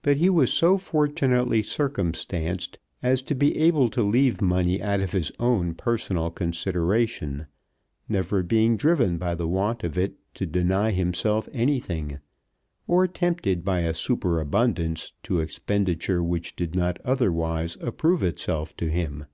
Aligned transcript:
But 0.00 0.16
he 0.16 0.30
was 0.30 0.50
so 0.50 0.78
fortunately 0.78 1.62
circumstanced 1.62 2.78
as 3.02 3.20
to 3.24 3.34
be 3.34 3.54
able 3.58 3.90
to 3.90 4.02
leave 4.02 4.40
money 4.40 4.80
out 4.82 5.00
of 5.00 5.12
his 5.12 5.30
own 5.38 5.74
personal 5.74 6.30
consideration, 6.30 7.46
never 8.08 8.42
being 8.42 8.78
driven 8.78 9.18
by 9.18 9.34
the 9.34 9.46
want 9.46 9.84
of 9.84 9.98
it 9.98 10.14
to 10.36 10.46
deny 10.46 10.90
himself 10.92 11.50
anything, 11.52 12.18
or 12.86 13.06
tempted 13.06 13.62
by 13.62 13.80
a 13.80 13.92
superabundance 13.92 15.12
to 15.24 15.40
expenditure 15.40 16.22
which 16.24 16.56
did 16.56 16.74
not 16.74 16.98
otherwise 17.04 17.76
approve 17.82 18.22
itself 18.22 18.74
to 18.78 18.88
him. 18.88 19.26